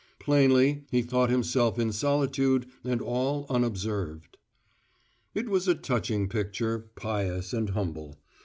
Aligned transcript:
Plainly, 0.17 0.85
he 0.89 1.03
thought 1.03 1.29
himself 1.29 1.77
in 1.77 1.91
solitude 1.91 2.65
and 2.83 3.03
all 3.03 3.45
unobserved. 3.51 4.39
It 5.35 5.47
was 5.47 5.67
a 5.67 5.75
touching 5.75 6.27
picture, 6.27 6.89
pious 6.95 7.53
and 7.53 7.69
humble. 7.69 8.17